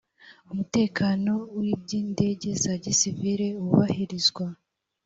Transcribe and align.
umutekano 0.51 1.31
w 1.55 1.59
iby 1.73 1.89
indege 2.01 2.49
za 2.63 2.73
gisivili 2.83 3.47
wubahirizwa 3.61 4.45